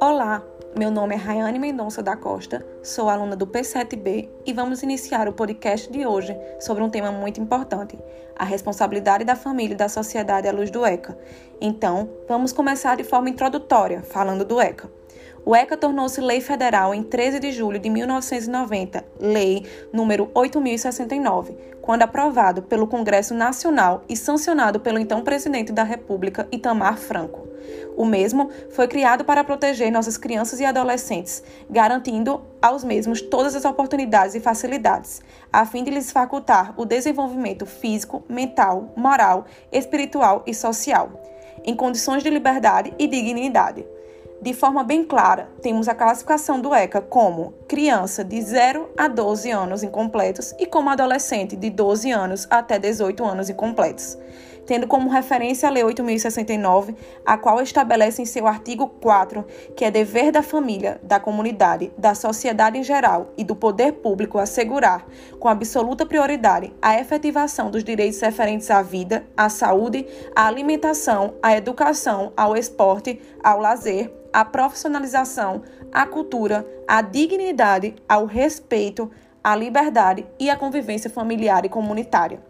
[0.00, 0.42] Olá,
[0.76, 5.32] meu nome é Rayane Mendonça da Costa, sou aluna do P7B e vamos iniciar o
[5.32, 7.98] podcast de hoje sobre um tema muito importante,
[8.36, 11.18] a responsabilidade da família e da sociedade à luz do ECA.
[11.60, 14.90] Então, vamos começar de forma introdutória, falando do ECA.
[15.48, 22.02] O ECA tornou-se lei federal em 13 de julho de 1990, lei número 8069, quando
[22.02, 27.46] aprovado pelo Congresso Nacional e sancionado pelo então presidente da República, Itamar Franco.
[27.96, 33.64] O mesmo foi criado para proteger nossas crianças e adolescentes, garantindo aos mesmos todas as
[33.64, 40.52] oportunidades e facilidades, a fim de lhes facultar o desenvolvimento físico, mental, moral, espiritual e
[40.52, 41.08] social,
[41.62, 43.86] em condições de liberdade e dignidade.
[44.40, 49.50] De forma bem clara, temos a classificação do ECA como criança de 0 a 12
[49.50, 54.18] anos incompletos e como adolescente de 12 anos até 18 anos incompletos
[54.66, 59.44] tendo como referência a Lei 8.069, a qual estabelece em seu artigo 4
[59.76, 64.38] que é dever da família, da comunidade, da sociedade em geral e do poder público
[64.38, 65.06] assegurar,
[65.38, 71.56] com absoluta prioridade, a efetivação dos direitos referentes à vida, à saúde, à alimentação, à
[71.56, 75.62] educação, ao esporte, ao lazer, à profissionalização,
[75.92, 79.10] à cultura, à dignidade, ao respeito,
[79.42, 82.40] à liberdade e à convivência familiar e comunitária.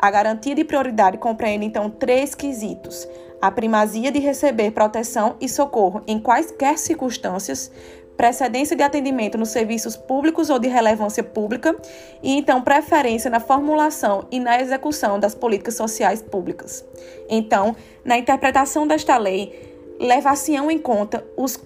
[0.00, 3.06] A garantia de prioridade compreende então três quesitos:
[3.40, 7.70] a primazia de receber proteção e socorro em quaisquer circunstâncias,
[8.16, 11.76] precedência de atendimento nos serviços públicos ou de relevância pública
[12.22, 16.82] e então preferência na formulação e na execução das políticas sociais públicas.
[17.28, 21.58] Então, na interpretação desta lei, leva-se-ão em conta os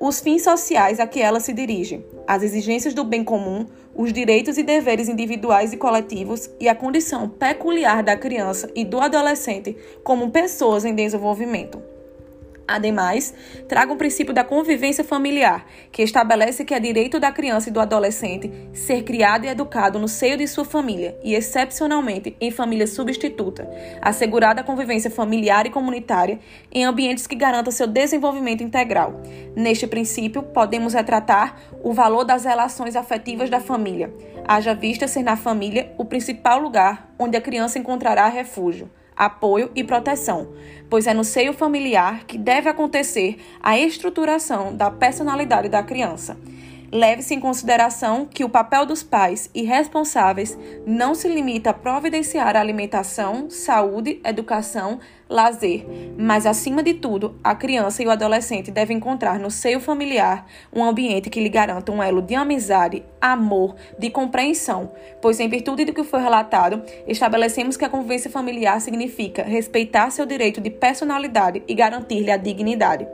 [0.00, 4.56] os fins sociais a que ela se dirige, as exigências do bem comum, os direitos
[4.56, 10.30] e deveres individuais e coletivos e a condição peculiar da criança e do adolescente como
[10.30, 11.82] pessoas em desenvolvimento.
[12.70, 13.34] Ademais,
[13.66, 17.80] traga um princípio da convivência familiar, que estabelece que é direito da criança e do
[17.80, 23.68] adolescente ser criado e educado no seio de sua família e, excepcionalmente, em família substituta,
[24.00, 26.38] assegurada a convivência familiar e comunitária
[26.70, 29.20] em ambientes que garantam seu desenvolvimento integral.
[29.54, 34.12] Neste princípio, podemos retratar o valor das relações afetivas da família,
[34.46, 38.90] haja vista ser na família o principal lugar onde a criança encontrará refúgio
[39.20, 40.48] apoio e proteção,
[40.88, 46.38] pois é no seio familiar que deve acontecer a estruturação da personalidade da criança.
[46.92, 52.56] Leve-se em consideração que o papel dos pais e responsáveis não se limita a providenciar
[52.56, 54.98] a alimentação, saúde, educação,
[55.30, 55.86] lazer,
[56.18, 60.82] mas acima de tudo, a criança e o adolescente devem encontrar no seio familiar um
[60.82, 64.90] ambiente que lhe garanta um elo de amizade, amor, de compreensão,
[65.22, 70.26] pois em virtude do que foi relatado, estabelecemos que a convivência familiar significa respeitar seu
[70.26, 73.06] direito de personalidade e garantir-lhe a dignidade.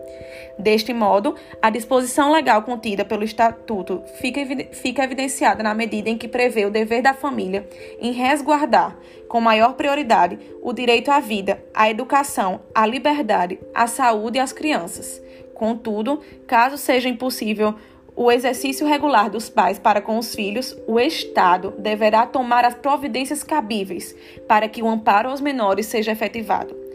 [0.59, 3.25] Deste modo, a disposição legal contida pelo
[3.67, 4.41] Estatuto fica,
[4.73, 7.69] fica evidenciada na medida em que prevê o dever da família
[8.01, 8.97] em resguardar,
[9.29, 14.53] com maior prioridade, o direito à vida, à educação, à liberdade, à saúde e às
[14.53, 15.21] crianças.
[15.53, 17.75] Contudo, caso seja impossível
[18.15, 23.43] o exercício regular dos pais para com os filhos, o Estado deverá tomar as providências
[23.43, 24.15] cabíveis
[24.47, 26.86] para que o amparo aos menores seja efetivado.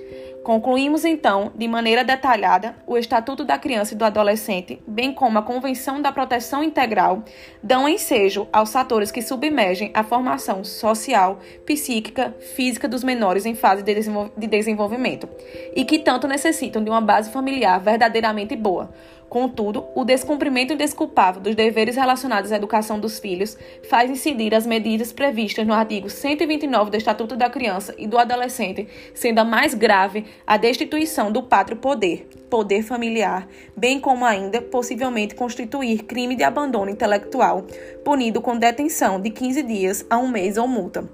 [0.44, 5.44] Concluímos então, de maneira detalhada, o Estatuto da Criança e do Adolescente, bem como a
[5.44, 7.24] Convenção da Proteção Integral,
[7.62, 13.84] dão ensejo aos fatores que submergem a formação social, psíquica, física dos menores em fase
[13.84, 15.30] de desenvolvimento
[15.76, 18.90] e que tanto necessitam de uma base familiar verdadeiramente boa
[19.32, 23.58] Contudo, o descumprimento indesculpável dos deveres relacionados à educação dos filhos
[23.90, 28.90] faz incidir as medidas previstas no artigo 129 do Estatuto da Criança e do Adolescente,
[29.14, 35.34] sendo a mais grave a destituição do pátrio poder, poder familiar, bem como ainda possivelmente
[35.34, 37.66] constituir crime de abandono intelectual,
[38.04, 41.10] punido com detenção de 15 dias a um mês ou multa.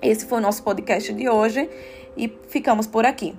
[0.00, 1.68] Esse foi o nosso podcast de hoje
[2.16, 3.34] e ficamos por aqui.